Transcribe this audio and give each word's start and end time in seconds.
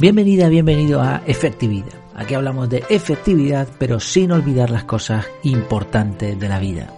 Bienvenida, 0.00 0.48
bienvenido 0.48 1.00
a 1.00 1.22
Efectividad. 1.24 1.94
Aquí 2.16 2.34
hablamos 2.34 2.68
de 2.68 2.82
efectividad, 2.90 3.68
pero 3.78 4.00
sin 4.00 4.32
olvidar 4.32 4.68
las 4.68 4.84
cosas 4.84 5.24
importantes 5.44 6.38
de 6.38 6.48
la 6.48 6.58
vida. 6.58 6.92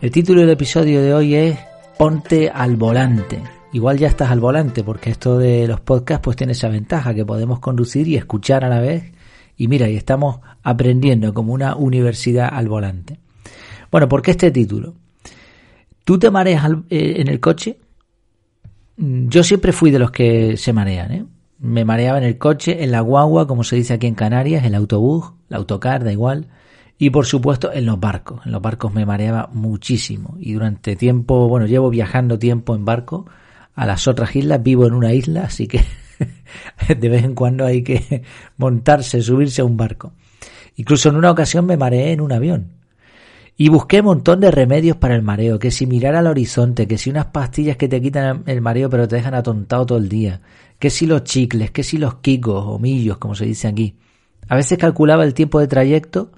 El 0.00 0.10
título 0.10 0.40
del 0.40 0.50
episodio 0.50 1.00
de 1.00 1.14
hoy 1.14 1.36
es 1.36 1.58
Ponte 1.96 2.50
al 2.50 2.76
volante. 2.76 3.40
Igual 3.72 3.98
ya 3.98 4.08
estás 4.08 4.32
al 4.32 4.40
volante, 4.40 4.82
porque 4.82 5.10
esto 5.10 5.38
de 5.38 5.68
los 5.68 5.80
podcasts 5.80 6.22
pues 6.24 6.36
tiene 6.36 6.54
esa 6.54 6.68
ventaja 6.68 7.14
que 7.14 7.24
podemos 7.24 7.60
conducir 7.60 8.08
y 8.08 8.16
escuchar 8.16 8.64
a 8.64 8.68
la 8.68 8.80
vez. 8.80 9.12
Y 9.56 9.68
mira, 9.68 9.88
y 9.88 9.94
estamos 9.94 10.40
aprendiendo 10.64 11.32
como 11.32 11.52
una 11.52 11.76
universidad 11.76 12.48
al 12.52 12.68
volante. 12.68 13.20
Bueno, 13.92 14.08
¿por 14.08 14.22
qué 14.22 14.32
este 14.32 14.50
título? 14.50 14.94
¿Tú 16.02 16.18
te 16.18 16.30
mareas 16.32 16.68
eh, 16.90 17.14
en 17.18 17.28
el 17.28 17.38
coche? 17.38 17.78
Mm, 18.96 19.28
yo 19.28 19.44
siempre 19.44 19.72
fui 19.72 19.92
de 19.92 20.00
los 20.00 20.10
que 20.10 20.56
se 20.56 20.72
marean, 20.72 21.12
¿eh? 21.12 21.24
Me 21.58 21.84
mareaba 21.84 22.18
en 22.18 22.24
el 22.24 22.38
coche, 22.38 22.84
en 22.84 22.92
la 22.92 23.00
guagua, 23.00 23.46
como 23.46 23.64
se 23.64 23.76
dice 23.76 23.94
aquí 23.94 24.06
en 24.06 24.14
Canarias, 24.14 24.64
el 24.64 24.74
autobús, 24.74 25.32
el 25.50 25.56
autocar, 25.56 26.04
da 26.04 26.12
igual. 26.12 26.48
Y 26.98 27.10
por 27.10 27.26
supuesto 27.26 27.72
en 27.72 27.86
los 27.86 27.98
barcos. 27.98 28.44
En 28.44 28.52
los 28.52 28.62
barcos 28.62 28.92
me 28.92 29.06
mareaba 29.06 29.50
muchísimo. 29.52 30.36
Y 30.38 30.52
durante 30.52 30.96
tiempo, 30.96 31.48
bueno, 31.48 31.66
llevo 31.66 31.90
viajando 31.90 32.38
tiempo 32.38 32.74
en 32.74 32.84
barco 32.84 33.26
a 33.74 33.86
las 33.86 34.08
otras 34.08 34.34
islas. 34.34 34.62
Vivo 34.62 34.86
en 34.86 34.94
una 34.94 35.12
isla, 35.12 35.44
así 35.44 35.66
que 35.68 35.80
de 36.88 37.08
vez 37.08 37.24
en 37.24 37.34
cuando 37.34 37.64
hay 37.64 37.82
que 37.82 38.22
montarse, 38.56 39.22
subirse 39.22 39.62
a 39.62 39.64
un 39.64 39.76
barco. 39.76 40.12
Incluso 40.76 41.08
en 41.08 41.16
una 41.16 41.30
ocasión 41.30 41.66
me 41.66 41.76
mareé 41.76 42.12
en 42.12 42.20
un 42.20 42.32
avión. 42.32 42.77
Y 43.60 43.70
busqué 43.70 43.98
un 43.98 44.06
montón 44.06 44.38
de 44.38 44.52
remedios 44.52 44.96
para 44.96 45.16
el 45.16 45.22
mareo, 45.22 45.58
que 45.58 45.72
si 45.72 45.84
mirar 45.84 46.14
al 46.14 46.28
horizonte, 46.28 46.86
que 46.86 46.96
si 46.96 47.10
unas 47.10 47.26
pastillas 47.26 47.76
que 47.76 47.88
te 47.88 48.00
quitan 48.00 48.44
el 48.46 48.60
mareo 48.60 48.88
pero 48.88 49.08
te 49.08 49.16
dejan 49.16 49.34
atontado 49.34 49.84
todo 49.84 49.98
el 49.98 50.08
día, 50.08 50.40
que 50.78 50.90
si 50.90 51.06
los 51.06 51.24
chicles, 51.24 51.72
que 51.72 51.82
si 51.82 51.98
los 51.98 52.14
kikos 52.16 52.64
o 52.64 52.78
millos, 52.78 53.18
como 53.18 53.34
se 53.34 53.46
dice 53.46 53.66
aquí. 53.66 53.96
A 54.48 54.54
veces 54.54 54.78
calculaba 54.78 55.24
el 55.24 55.34
tiempo 55.34 55.58
de 55.58 55.66
trayecto 55.66 56.30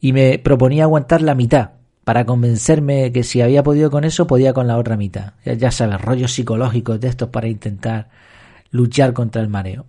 y 0.00 0.12
me 0.12 0.40
proponía 0.40 0.82
aguantar 0.82 1.22
la 1.22 1.36
mitad, 1.36 1.70
para 2.02 2.24
convencerme 2.24 3.12
que 3.12 3.22
si 3.22 3.40
había 3.40 3.62
podido 3.62 3.90
con 3.90 4.02
eso, 4.02 4.26
podía 4.26 4.52
con 4.52 4.66
la 4.66 4.78
otra 4.78 4.96
mitad. 4.96 5.34
Ya, 5.44 5.70
sabes, 5.70 6.00
rollos 6.00 6.32
psicológicos 6.32 6.98
de 6.98 7.06
estos 7.06 7.28
para 7.28 7.46
intentar 7.46 8.08
luchar 8.72 9.12
contra 9.12 9.42
el 9.42 9.48
mareo. 9.48 9.86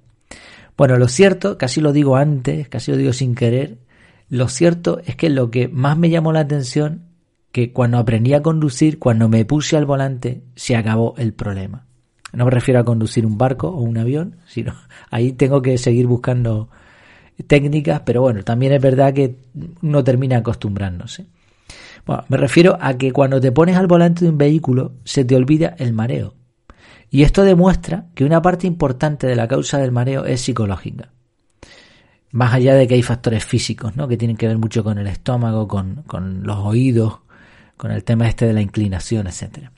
Bueno, 0.77 0.97
lo 0.97 1.07
cierto, 1.07 1.57
casi 1.57 1.81
lo 1.81 1.93
digo 1.93 2.15
antes, 2.15 2.69
casi 2.69 2.91
lo 2.91 2.97
digo 2.97 3.11
sin 3.11 3.33
querer, 3.33 3.77
lo 4.29 4.47
cierto 4.47 4.99
es 5.05 5.15
que 5.15 5.29
lo 5.29 5.49
que 5.49 5.67
más 5.67 5.97
me 5.97 6.09
llamó 6.09 6.31
la 6.31 6.41
atención, 6.41 7.05
que 7.51 7.73
cuando 7.73 7.97
aprendí 7.97 8.33
a 8.33 8.43
conducir, 8.43 8.99
cuando 8.99 9.27
me 9.27 9.43
puse 9.43 9.75
al 9.75 9.85
volante, 9.85 10.43
se 10.55 10.75
acabó 10.75 11.15
el 11.17 11.33
problema. 11.33 11.87
No 12.31 12.45
me 12.45 12.51
refiero 12.51 12.79
a 12.79 12.85
conducir 12.85 13.25
un 13.25 13.39
barco 13.39 13.69
o 13.69 13.81
un 13.81 13.97
avión, 13.97 14.37
sino 14.45 14.75
ahí 15.09 15.33
tengo 15.33 15.61
que 15.61 15.77
seguir 15.79 16.05
buscando 16.05 16.69
técnicas, 17.47 18.01
pero 18.05 18.21
bueno, 18.21 18.43
también 18.43 18.73
es 18.73 18.81
verdad 18.81 19.13
que 19.13 19.37
uno 19.81 20.03
termina 20.03 20.37
acostumbrándose. 20.37 21.25
Bueno, 22.05 22.23
me 22.27 22.37
refiero 22.37 22.77
a 22.79 22.97
que 22.97 23.11
cuando 23.11 23.41
te 23.41 23.51
pones 23.51 23.77
al 23.77 23.87
volante 23.87 24.25
de 24.25 24.31
un 24.31 24.37
vehículo 24.37 24.93
se 25.03 25.25
te 25.25 25.35
olvida 25.35 25.75
el 25.79 25.93
mareo. 25.93 26.35
Y 27.09 27.23
esto 27.23 27.43
demuestra 27.43 28.05
que 28.13 28.25
una 28.25 28.41
parte 28.41 28.67
importante 28.67 29.25
de 29.25 29.35
la 29.35 29.47
causa 29.47 29.79
del 29.79 29.91
mareo 29.91 30.25
es 30.25 30.41
psicológica. 30.41 31.11
Más 32.31 32.53
allá 32.53 32.75
de 32.75 32.87
que 32.87 32.93
hay 32.93 33.01
factores 33.01 33.43
físicos, 33.43 33.95
¿no? 33.95 34.07
Que 34.07 34.17
tienen 34.17 34.37
que 34.37 34.47
ver 34.47 34.57
mucho 34.57 34.83
con 34.83 34.97
el 34.97 35.07
estómago, 35.07 35.67
con, 35.67 36.03
con 36.05 36.43
los 36.43 36.57
oídos, 36.57 37.19
con 37.77 37.91
el 37.91 38.03
tema 38.03 38.27
este 38.27 38.45
de 38.45 38.53
la 38.53 38.61
inclinación, 38.61 39.27
etc. 39.27 39.69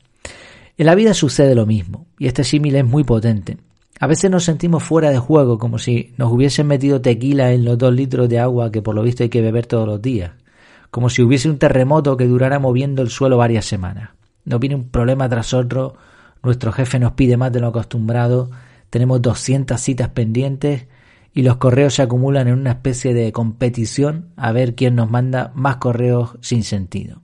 En 0.77 0.85
la 0.85 0.95
vida 0.95 1.13
sucede 1.13 1.55
lo 1.55 1.65
mismo, 1.65 2.07
y 2.17 2.27
este 2.27 2.43
símil 2.43 2.75
es 2.75 2.85
muy 2.85 3.03
potente. 3.03 3.57
A 3.99 4.07
veces 4.07 4.31
nos 4.31 4.45
sentimos 4.45 4.81
fuera 4.81 5.11
de 5.11 5.19
juego, 5.19 5.59
como 5.59 5.77
si 5.77 6.11
nos 6.17 6.31
hubiesen 6.31 6.65
metido 6.65 7.01
tequila 7.01 7.51
en 7.51 7.63
los 7.63 7.77
dos 7.77 7.93
litros 7.93 8.27
de 8.27 8.39
agua 8.39 8.71
que 8.71 8.81
por 8.81 8.95
lo 8.95 9.03
visto 9.03 9.21
hay 9.21 9.29
que 9.29 9.43
beber 9.43 9.67
todos 9.67 9.87
los 9.87 10.01
días, 10.01 10.31
como 10.89 11.11
si 11.11 11.21
hubiese 11.21 11.51
un 11.51 11.59
terremoto 11.59 12.17
que 12.17 12.25
durara 12.25 12.57
moviendo 12.57 13.03
el 13.03 13.11
suelo 13.11 13.37
varias 13.37 13.65
semanas. 13.65 14.09
Nos 14.43 14.59
viene 14.59 14.75
un 14.75 14.89
problema 14.89 15.29
tras 15.29 15.53
otro, 15.53 15.93
nuestro 16.41 16.71
jefe 16.71 16.97
nos 16.97 17.11
pide 17.11 17.37
más 17.37 17.51
de 17.51 17.59
lo 17.59 17.67
acostumbrado, 17.67 18.49
tenemos 18.89 19.21
200 19.21 19.79
citas 19.79 20.09
pendientes 20.09 20.87
y 21.33 21.43
los 21.43 21.57
correos 21.57 21.95
se 21.95 22.01
acumulan 22.01 22.47
en 22.47 22.59
una 22.59 22.71
especie 22.71 23.13
de 23.13 23.31
competición 23.31 24.33
a 24.35 24.51
ver 24.51 24.75
quién 24.75 24.95
nos 24.95 25.09
manda 25.09 25.51
más 25.55 25.77
correos 25.77 26.37
sin 26.41 26.63
sentido. 26.63 27.21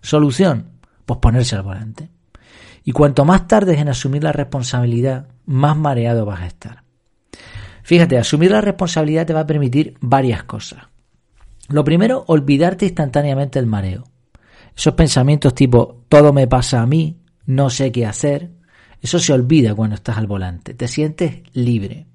Solución, 0.00 0.70
pues 1.04 1.18
ponerse 1.20 1.56
al 1.56 1.62
volante. 1.62 2.10
Y 2.84 2.92
cuanto 2.92 3.24
más 3.24 3.46
tardes 3.46 3.78
en 3.78 3.88
asumir 3.88 4.22
la 4.22 4.32
responsabilidad, 4.32 5.28
más 5.46 5.76
mareado 5.76 6.24
vas 6.26 6.40
a 6.40 6.46
estar. 6.46 6.84
Fíjate, 7.82 8.18
asumir 8.18 8.50
la 8.50 8.60
responsabilidad 8.60 9.26
te 9.26 9.34
va 9.34 9.40
a 9.40 9.46
permitir 9.46 9.96
varias 10.00 10.44
cosas. 10.44 10.84
Lo 11.68 11.84
primero, 11.84 12.24
olvidarte 12.28 12.86
instantáneamente 12.86 13.58
del 13.58 13.66
mareo. 13.66 14.04
Esos 14.76 14.94
pensamientos 14.94 15.54
tipo 15.54 16.04
todo 16.08 16.32
me 16.32 16.46
pasa 16.46 16.82
a 16.82 16.86
mí, 16.86 17.20
no 17.46 17.70
sé 17.70 17.92
qué 17.92 18.06
hacer, 18.06 18.50
eso 19.00 19.18
se 19.18 19.32
olvida 19.32 19.74
cuando 19.74 19.96
estás 19.96 20.16
al 20.16 20.26
volante, 20.26 20.74
te 20.74 20.88
sientes 20.88 21.42
libre. 21.52 22.06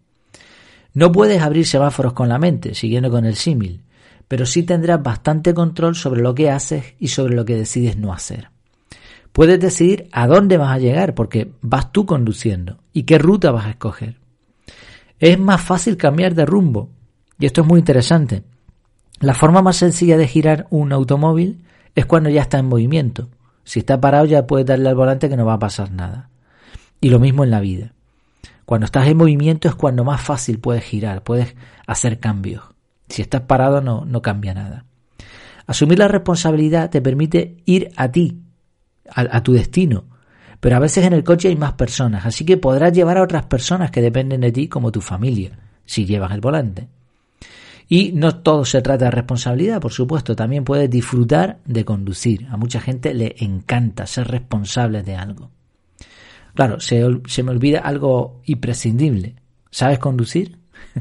No 1.00 1.14
puedes 1.14 1.42
abrir 1.42 1.66
semáforos 1.66 2.12
con 2.12 2.28
la 2.28 2.40
mente, 2.40 2.76
siguiendo 2.76 3.10
con 3.10 3.24
el 3.24 3.38
símil, 3.38 3.86
pero 4.28 4.46
sí 4.46 4.64
tendrás 4.64 5.02
bastante 5.02 5.54
control 5.54 5.96
sobre 5.96 6.22
lo 6.22 6.36
que 6.36 6.50
haces 6.50 6.94
y 7.00 7.08
sobre 7.08 7.36
lo 7.36 7.46
que 7.46 7.56
decides 7.56 7.96
no 7.96 8.12
hacer. 8.12 8.50
Puedes 9.32 9.62
decidir 9.62 10.10
a 10.12 10.28
dónde 10.28 10.58
vas 10.58 10.76
a 10.76 10.78
llegar 10.78 11.16
porque 11.16 11.54
vas 11.62 11.94
tú 11.94 12.06
conduciendo 12.06 12.80
y 12.92 13.04
qué 13.04 13.18
ruta 13.18 13.52
vas 13.52 13.68
a 13.68 13.70
escoger. 13.70 14.18
Es 15.20 15.40
más 15.40 15.62
fácil 15.62 15.96
cambiar 15.96 16.36
de 16.36 16.46
rumbo 16.46 16.90
y 17.40 17.46
esto 17.46 17.62
es 17.62 17.68
muy 17.68 17.80
interesante. 17.80 18.44
La 19.22 19.36
forma 19.36 19.62
más 19.62 19.78
sencilla 19.78 20.18
de 20.18 20.28
girar 20.28 20.68
un 20.70 20.92
automóvil 20.92 21.64
es 21.96 22.06
cuando 22.08 22.30
ya 22.30 22.42
está 22.42 22.60
en 22.60 22.66
movimiento. 22.66 23.30
Si 23.64 23.80
está 23.80 24.02
parado 24.02 24.26
ya 24.26 24.46
puedes 24.46 24.68
darle 24.68 24.90
al 24.90 24.96
volante 24.96 25.30
que 25.30 25.38
no 25.38 25.46
va 25.46 25.54
a 25.54 25.60
pasar 25.60 25.94
nada. 25.94 26.30
Y 27.00 27.08
lo 27.08 27.20
mismo 27.20 27.46
en 27.46 27.52
la 27.52 27.62
vida. 27.62 27.94
Cuando 28.70 28.86
estás 28.86 29.08
en 29.08 29.18
movimiento 29.18 29.68
es 29.68 29.74
cuando 29.74 30.04
más 30.04 30.22
fácil 30.22 30.60
puedes 30.60 30.84
girar, 30.84 31.24
puedes 31.24 31.56
hacer 31.88 32.20
cambios. 32.20 32.62
Si 33.08 33.24
estás 33.24 33.42
parado 33.42 33.82
no, 33.82 34.06
no 34.06 34.22
cambia 34.22 34.54
nada. 34.54 34.86
Asumir 35.66 35.98
la 35.98 36.08
responsabilidad 36.08 36.92
te 36.92 37.02
permite 37.02 37.58
ir 37.66 37.90
a 37.96 38.12
ti, 38.12 38.44
a, 39.10 39.22
a 39.38 39.42
tu 39.42 39.54
destino. 39.54 40.04
Pero 40.60 40.76
a 40.76 40.80
veces 40.80 41.04
en 41.04 41.14
el 41.14 41.24
coche 41.24 41.48
hay 41.48 41.56
más 41.56 41.74
personas, 41.74 42.28
así 42.28 42.46
que 42.46 42.58
podrás 42.58 42.94
llevar 42.94 43.18
a 43.18 43.24
otras 43.24 43.48
personas 43.48 43.90
que 43.90 44.04
dependen 44.04 44.42
de 44.42 44.52
ti 44.52 44.68
como 44.68 44.92
tu 44.92 45.02
familia, 45.02 45.58
si 45.84 46.06
llevas 46.06 46.32
el 46.34 46.40
volante. 46.40 46.88
Y 47.88 48.12
no 48.12 48.36
todo 48.36 48.66
se 48.66 48.84
trata 48.84 49.06
de 49.06 49.12
responsabilidad, 49.12 49.82
por 49.82 49.94
supuesto, 49.94 50.36
también 50.36 50.64
puedes 50.64 50.92
disfrutar 50.92 51.58
de 51.66 51.86
conducir. 51.86 52.46
A 52.52 52.58
mucha 52.58 52.80
gente 52.80 53.16
le 53.16 53.36
encanta 53.40 54.06
ser 54.06 54.28
responsable 54.28 55.02
de 55.02 55.16
algo. 55.16 55.50
Claro, 56.60 56.82
se, 56.82 57.42
me 57.42 57.52
olvida 57.52 57.80
algo 57.80 58.42
imprescindible. 58.44 59.36
¿Sabes 59.72 59.98
conducir? 59.98 60.58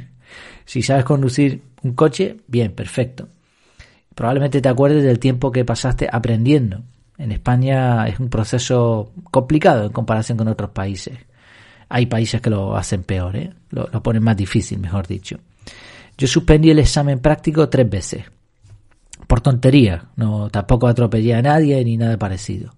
si 0.65 0.83
sabes 0.83 1.05
conducir 1.05 1.63
un 1.83 1.95
coche, 1.95 2.37
bien, 2.47 2.71
perfecto. 2.71 3.29
Probablemente 4.15 4.61
te 4.61 4.69
acuerdes 4.69 5.03
del 5.03 5.19
tiempo 5.19 5.51
que 5.51 5.65
pasaste 5.65 6.09
aprendiendo. 6.13 6.85
En 7.19 7.33
España 7.33 8.07
es 8.07 8.21
un 8.21 8.31
proceso 8.31 9.11
complicado 9.33 9.87
en 9.87 9.91
comparación 9.91 10.39
con 10.39 10.47
otros 10.47 10.71
países. 10.71 11.19
Hay 11.89 12.07
países 12.07 12.41
que 12.41 12.51
lo 12.51 12.77
hacen 12.77 13.03
peor, 13.03 13.35
¿eh? 13.35 13.53
lo, 13.71 13.89
lo 13.93 14.01
ponen 14.01 14.23
más 14.23 14.37
difícil, 14.37 14.79
mejor 14.79 15.09
dicho. 15.09 15.41
Yo 16.17 16.29
suspendí 16.29 16.71
el 16.71 16.79
examen 16.79 17.19
práctico 17.19 17.69
tres 17.69 17.91
veces. 17.91 18.27
Por 19.27 19.41
tontería, 19.41 20.05
no 20.15 20.50
tampoco 20.50 20.87
atropellé 20.87 21.35
a 21.35 21.43
nadie 21.43 21.85
ni 21.85 21.97
nada 21.97 22.17
parecido. 22.17 22.78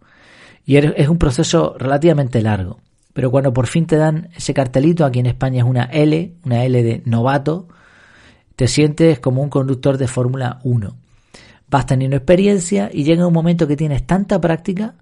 Y 0.64 0.76
es 0.76 1.08
un 1.08 1.18
proceso 1.18 1.74
relativamente 1.78 2.42
largo. 2.42 2.78
Pero 3.12 3.30
cuando 3.30 3.52
por 3.52 3.66
fin 3.66 3.86
te 3.86 3.96
dan 3.96 4.28
ese 4.36 4.54
cartelito, 4.54 5.04
aquí 5.04 5.18
en 5.18 5.26
España 5.26 5.62
es 5.62 5.68
una 5.68 5.84
L, 5.84 6.34
una 6.44 6.64
L 6.64 6.82
de 6.82 7.02
novato, 7.04 7.68
te 8.56 8.68
sientes 8.68 9.20
como 9.20 9.42
un 9.42 9.48
conductor 9.48 9.98
de 9.98 10.06
Fórmula 10.06 10.60
1. 10.64 10.96
Vas 11.68 11.86
teniendo 11.86 12.16
experiencia 12.16 12.90
y 12.92 13.04
llega 13.04 13.26
un 13.26 13.32
momento 13.32 13.66
que 13.66 13.76
tienes 13.76 14.06
tanta 14.06 14.40
práctica 14.40 14.94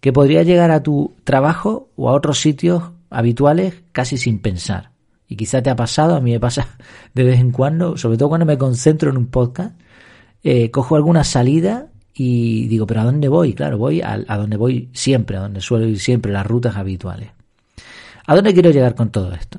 que 0.00 0.12
podrías 0.12 0.46
llegar 0.46 0.70
a 0.70 0.82
tu 0.82 1.14
trabajo 1.24 1.88
o 1.96 2.10
a 2.10 2.12
otros 2.12 2.38
sitios 2.40 2.82
habituales 3.10 3.82
casi 3.92 4.18
sin 4.18 4.40
pensar. 4.40 4.90
Y 5.28 5.36
quizá 5.36 5.62
te 5.62 5.70
ha 5.70 5.76
pasado, 5.76 6.16
a 6.16 6.20
mí 6.20 6.32
me 6.32 6.40
pasa 6.40 6.76
de 7.14 7.24
vez 7.24 7.40
en 7.40 7.50
cuando, 7.50 7.96
sobre 7.96 8.18
todo 8.18 8.28
cuando 8.28 8.46
me 8.46 8.58
concentro 8.58 9.10
en 9.10 9.16
un 9.16 9.28
podcast, 9.28 9.78
eh, 10.42 10.70
cojo 10.70 10.96
alguna 10.96 11.24
salida 11.24 11.88
y 12.14 12.68
digo, 12.68 12.86
pero 12.86 13.00
¿a 13.00 13.04
dónde 13.04 13.28
voy? 13.28 13.54
Claro, 13.54 13.78
voy 13.78 14.00
a, 14.00 14.12
a 14.12 14.36
donde 14.36 14.56
voy 14.56 14.88
siempre, 14.92 15.36
a 15.36 15.40
donde 15.40 15.60
suelo 15.60 15.86
ir 15.86 15.98
siempre, 15.98 16.32
las 16.32 16.46
rutas 16.46 16.76
habituales. 16.76 17.30
¿A 18.26 18.34
dónde 18.34 18.54
quiero 18.54 18.70
llegar 18.70 18.94
con 18.94 19.10
todo 19.10 19.32
esto? 19.32 19.58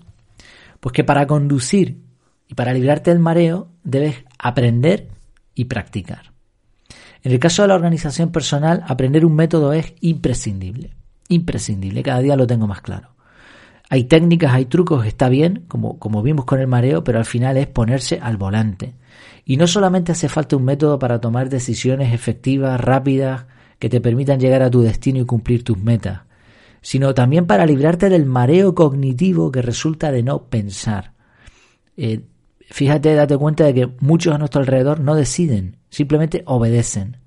Pues 0.80 0.94
que 0.94 1.04
para 1.04 1.28
conducir 1.28 1.98
y 2.48 2.54
para 2.54 2.74
librarte 2.74 3.12
del 3.12 3.20
mareo 3.20 3.68
debes 3.84 4.24
aprender 4.40 5.10
y 5.54 5.66
practicar. 5.66 6.32
En 7.24 7.32
el 7.32 7.40
caso 7.40 7.64
de 7.64 7.70
la 7.70 7.76
organización 7.76 8.32
personal, 8.32 8.84
aprender 8.88 9.26
un 9.26 9.36
método 9.36 9.74
es 9.74 9.94
imprescindible. 10.02 10.94
Imprescindible, 11.28 12.04
cada 12.04 12.20
día 12.20 12.36
lo 12.36 12.46
tengo 12.46 12.68
más 12.68 12.82
claro. 12.82 13.15
Hay 13.90 14.06
técnicas, 14.06 14.54
hay 14.54 14.66
trucos, 14.66 15.06
está 15.06 15.30
bien, 15.30 15.66
como, 15.68 16.00
como 16.00 16.24
vimos 16.24 16.46
con 16.46 16.60
el 16.60 16.68
mareo, 16.68 17.04
pero 17.04 17.20
al 17.20 17.26
final 17.26 17.58
es 17.58 17.68
ponerse 17.68 18.20
al 18.22 18.38
volante. 18.38 18.96
Y 19.46 19.58
no 19.58 19.68
solamente 19.68 20.12
hace 20.12 20.28
falta 20.28 20.56
un 20.56 20.66
método 20.66 20.98
para 20.98 21.22
tomar 21.22 21.50
decisiones 21.50 22.14
efectivas, 22.14 22.82
rápidas, 22.82 23.46
que 23.80 23.90
te 23.90 24.02
permitan 24.02 24.40
llegar 24.40 24.64
a 24.64 24.70
tu 24.70 24.82
destino 24.82 25.20
y 25.20 25.26
cumplir 25.26 25.64
tus 25.64 25.78
metas, 25.78 26.22
sino 26.82 27.14
también 27.14 27.46
para 27.46 27.66
librarte 27.66 28.10
del 28.10 28.26
mareo 28.26 28.74
cognitivo 28.74 29.52
que 29.52 29.62
resulta 29.62 30.12
de 30.12 30.24
no 30.24 30.46
pensar. 30.46 31.14
Eh, 31.98 32.22
fíjate, 32.70 33.14
date 33.14 33.38
cuenta 33.38 33.66
de 33.66 33.74
que 33.74 33.90
muchos 34.00 34.34
a 34.34 34.38
nuestro 34.38 34.62
alrededor 34.62 35.00
no 35.00 35.16
deciden, 35.16 35.78
simplemente 35.90 36.44
obedecen. 36.46 37.18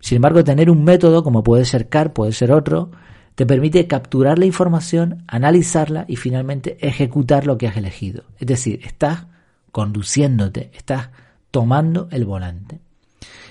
Sin 0.00 0.16
embargo, 0.16 0.44
tener 0.44 0.70
un 0.70 0.84
método, 0.84 1.22
como 1.22 1.42
puede 1.42 1.64
ser 1.64 1.88
CAR, 1.88 2.12
puede 2.12 2.32
ser 2.32 2.52
otro, 2.52 2.90
te 3.38 3.46
permite 3.46 3.86
capturar 3.86 4.36
la 4.36 4.46
información, 4.46 5.22
analizarla 5.28 6.06
y 6.08 6.16
finalmente 6.16 6.76
ejecutar 6.84 7.46
lo 7.46 7.56
que 7.56 7.68
has 7.68 7.76
elegido. 7.76 8.24
Es 8.36 8.48
decir, 8.48 8.80
estás 8.82 9.26
conduciéndote, 9.70 10.72
estás 10.74 11.10
tomando 11.52 12.08
el 12.10 12.24
volante. 12.24 12.80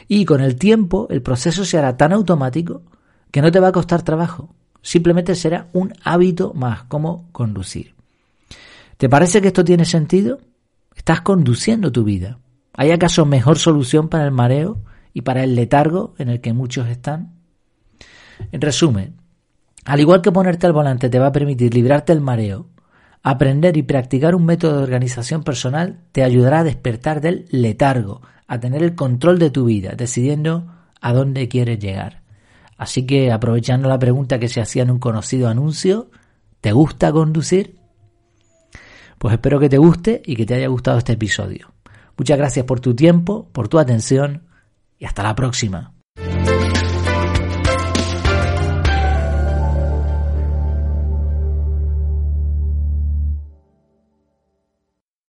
Y 0.10 0.26
con 0.26 0.42
el 0.42 0.58
tiempo 0.58 1.08
el 1.10 1.22
proceso 1.22 1.64
se 1.64 1.78
hará 1.78 1.96
tan 1.96 2.12
automático 2.12 2.82
que 3.32 3.42
no 3.42 3.50
te 3.50 3.62
va 3.62 3.70
a 3.70 3.72
costar 3.72 4.02
trabajo. 4.02 4.54
Simplemente 4.82 5.36
será 5.36 5.68
un 5.72 5.94
hábito 6.04 6.54
más, 6.54 6.84
como 6.84 7.32
conducir. 7.32 7.96
¿Te 8.98 9.08
parece 9.08 9.42
que 9.42 9.48
esto 9.48 9.64
tiene 9.64 9.86
sentido? 9.86 10.42
Estás 10.98 11.22
conduciendo 11.22 11.94
tu 11.94 12.04
vida. 12.04 12.40
¿Hay 12.74 12.92
acaso 12.92 13.26
mejor 13.26 13.58
solución 13.58 14.10
para 14.10 14.26
el 14.26 14.32
mareo 14.32 14.82
y 15.14 15.22
para 15.22 15.46
el 15.46 15.56
letargo 15.56 16.14
en 16.18 16.28
el 16.28 16.42
que 16.42 16.52
muchos 16.52 16.90
están? 16.90 17.36
En 18.52 18.60
resumen, 18.60 19.16
al 19.88 20.02
igual 20.02 20.22
que 20.22 20.34
ponerte 20.34 20.68
al 20.68 20.74
volante 20.74 21.10
te 21.10 21.18
va 21.18 21.28
a 21.28 21.32
permitir 21.32 21.74
librarte 21.74 22.14
del 22.14 22.22
mareo, 22.22 22.68
aprender 23.24 23.78
y 23.78 23.84
practicar 23.84 24.36
un 24.36 24.46
método 24.46 24.78
de 24.78 24.84
organización 24.84 25.44
personal 25.44 26.02
te 26.12 26.24
ayudará 26.24 26.60
a 26.60 26.64
despertar 26.66 27.22
del 27.22 27.46
letargo, 27.52 28.22
a 28.48 28.60
tener 28.60 28.84
el 28.84 28.96
control 28.96 29.40
de 29.40 29.50
tu 29.50 29.64
vida, 29.64 29.94
decidiendo 29.96 30.68
a 31.00 31.14
dónde 31.14 31.48
quieres 31.48 31.80
llegar. 31.80 32.22
Así 32.78 33.06
que 33.06 33.32
aprovechando 33.32 33.88
la 33.88 33.98
pregunta 33.98 34.40
que 34.40 34.50
se 34.50 34.60
hacía 34.60 34.84
en 34.84 34.92
un 34.92 35.00
conocido 35.00 35.48
anuncio, 35.48 36.12
¿te 36.60 36.74
gusta 36.74 37.14
conducir? 37.14 37.80
Pues 39.18 39.36
espero 39.36 39.58
que 39.58 39.70
te 39.70 39.78
guste 39.78 40.22
y 40.26 40.36
que 40.36 40.46
te 40.46 40.56
haya 40.56 40.68
gustado 40.68 40.98
este 40.98 41.14
episodio. 41.14 41.72
Muchas 42.18 42.38
gracias 42.38 42.66
por 42.66 42.82
tu 42.82 42.94
tiempo, 42.94 43.48
por 43.54 43.70
tu 43.70 43.80
atención 43.80 44.44
y 45.00 45.06
hasta 45.06 45.24
la 45.24 45.34
próxima. 45.34 45.97